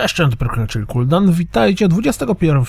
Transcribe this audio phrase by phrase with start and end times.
[0.00, 0.36] Cześć, cześć,
[0.68, 1.32] czyli Kuldan.
[1.32, 2.64] Witajcie 21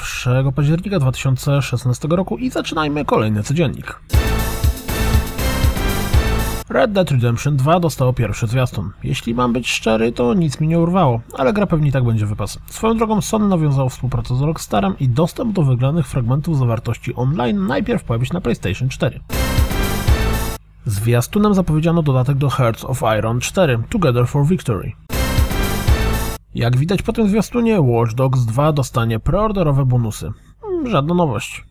[0.55, 3.99] października 2016 roku i zaczynajmy kolejny codziennik.
[6.69, 8.91] Red Dead Redemption 2 dostało pierwszy zwiastun.
[9.03, 12.59] Jeśli mam być szczery, to nic mi nie urwało, ale gra pewnie tak będzie wypas.
[12.65, 18.03] Swoją drogą Sony nawiązało współpracę z Rockstarem i dostęp do wygranych fragmentów zawartości online najpierw
[18.03, 19.19] pojawi się na PlayStation 4.
[20.85, 24.91] Zwiastunem zapowiedziano dodatek do Hearts of Iron 4 Together for Victory.
[26.55, 30.31] Jak widać po tym zwiastunie, Watch Dogs 2 dostanie preorderowe bonusy.
[30.85, 31.65] Żadna nowość.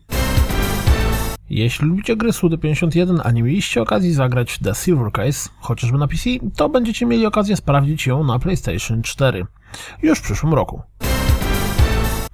[1.49, 6.29] Jeśli lubicie gry Sudy51, a nie mieliście okazji zagrać The Silver Case, chociażby na PC,
[6.55, 9.45] to będziecie mieli okazję sprawdzić ją na PlayStation 4
[10.01, 10.81] już w przyszłym roku.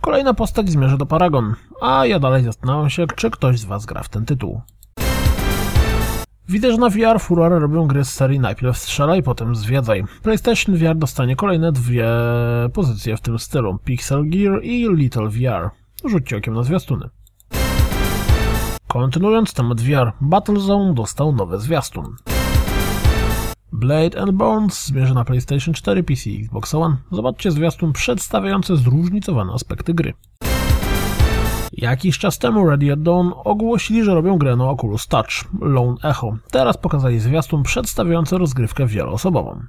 [0.02, 4.04] Kolejna postać zmierza do Paragon, a ja dalej zastanawiam się, czy ktoś z Was gra
[4.04, 4.62] w ten tytuł.
[6.50, 10.04] Widzę, że na VR furorę robią gry z serii najpierw strzelaj, potem zwiedzaj.
[10.24, 12.08] PlayStation VR dostanie kolejne dwie
[12.74, 15.70] pozycje w tym stylu, Pixel Gear i Little VR.
[16.06, 17.10] Rzućcie okiem na zwiastuny.
[18.88, 22.16] Kontynuując temat VR, Battlezone dostał nowy zwiastun.
[23.72, 26.98] Blade and Bones zmierza na PlayStation 4, PC i Xbox One.
[27.12, 30.14] Zobaczcie zwiastun przedstawiający zróżnicowane aspekty gry.
[31.78, 35.30] Jakiś czas temu at Dawn ogłosili, że robią grę na Oculus Touch,
[35.62, 36.38] Lone Echo.
[36.52, 39.62] Teraz pokazali zwiastun przedstawiający rozgrywkę wieloosobową.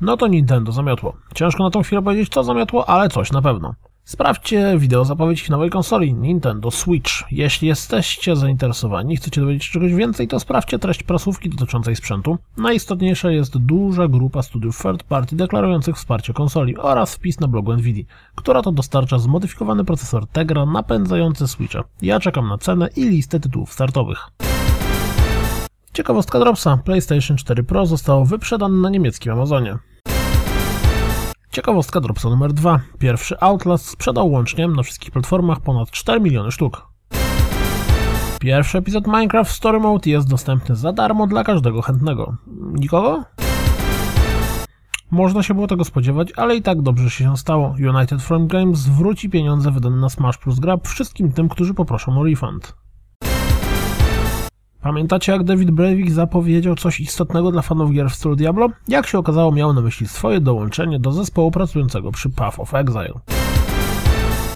[0.00, 1.16] No to Nintendo zamiotło.
[1.34, 3.74] Ciężko na tą chwilę powiedzieć co zamiotło, ale coś na pewno.
[4.08, 7.12] Sprawdźcie wideo zapowiedź nowej konsoli Nintendo Switch.
[7.30, 12.38] Jeśli jesteście zainteresowani i chcecie dowiedzieć się czegoś więcej, to sprawdźcie treść prasówki dotyczącej sprzętu.
[12.56, 18.04] Najistotniejsza jest duża grupa studiów third party deklarujących wsparcie konsoli oraz wpis na blogu Nvidia,
[18.34, 21.84] która to dostarcza zmodyfikowany procesor Tegra napędzający Switcha.
[22.02, 24.28] Ja czekam na cenę i listę tytułów startowych.
[25.92, 26.76] Ciekawostka Dropsa.
[26.84, 29.78] PlayStation 4 Pro zostało wyprzedane na niemieckim Amazonie.
[31.58, 32.80] Ciekawostka Dropsa numer 2.
[32.98, 36.88] Pierwszy Outlast sprzedał łącznie na wszystkich platformach ponad 4 miliony sztuk.
[38.40, 42.36] Pierwszy epizod Minecraft Story Mode jest dostępny za darmo dla każdego chętnego.
[42.72, 43.24] Nikogo?
[45.10, 47.74] Można się było tego spodziewać, ale i tak dobrze się stało.
[47.94, 52.24] United Front Games zwróci pieniądze wydane na Smash Plus Grab wszystkim tym, którzy poproszą o
[52.24, 52.76] refund.
[54.82, 58.68] Pamiętacie jak David Breivik zapowiedział coś istotnego dla fanów gier w stylu Diablo?
[58.88, 63.14] Jak się okazało miał na myśli swoje dołączenie do zespołu pracującego przy Path of Exile.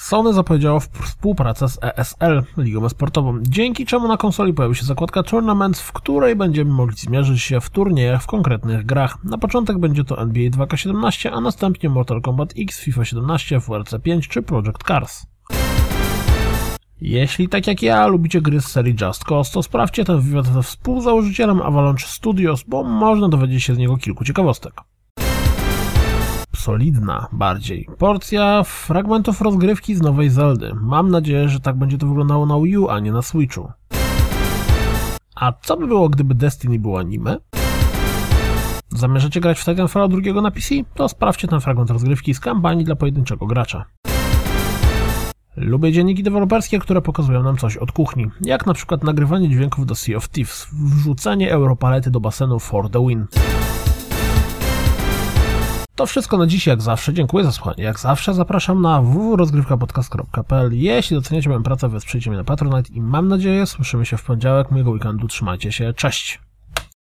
[0.01, 5.81] Sony zapowiedziało współpracę z ESL, ligą sportową, dzięki czemu na konsoli pojawi się zakładka Tournaments,
[5.81, 9.25] w której będziemy mogli zmierzyć się w turniejach w konkretnych grach.
[9.25, 14.29] Na początek będzie to NBA 2K17, a następnie Mortal Kombat X, FIFA 17, WRC 5
[14.29, 15.32] czy Project Cars.
[17.05, 20.63] Jeśli tak jak ja lubicie gry z serii Just Cause, to sprawdźcie ten wywiad ze
[20.63, 24.73] współzałożycielem Avalanche Studios, bo można dowiedzieć się z niego kilku ciekawostek.
[26.57, 27.89] Solidna bardziej.
[27.99, 30.73] Porcja fragmentów rozgrywki z nowej Zeldy.
[30.81, 33.71] Mam nadzieję, że tak będzie to wyglądało na Wii U, a nie na Switchu.
[35.35, 37.37] A co by było, gdyby Destiny było anime?
[38.89, 40.75] Zamierzacie grać w Titanfalla drugiego na PC?
[40.95, 43.85] To sprawdźcie ten fragment rozgrywki z kampanii dla pojedynczego gracza.
[45.57, 49.95] Lubię dzienniki deweloperskie, które pokazują nam coś od kuchni, jak na przykład nagrywanie dźwięków do
[49.95, 53.27] Sea of Thieves, wrzucenie europalety do basenu for the win.
[55.95, 57.15] To wszystko na dziś, jak zawsze.
[57.15, 57.85] Dziękuję za słuchanie.
[57.85, 63.29] Jak zawsze zapraszam na www.rozgrywkapodcast.pl Jeśli doceniacie moją pracę, wesprzyjcie mnie na Patronite i mam
[63.29, 64.71] nadzieję słyszymy się w poniedziałek.
[64.71, 65.29] Miłego weekendu.
[65.29, 65.93] Trzymajcie się.
[65.93, 66.52] Cześć!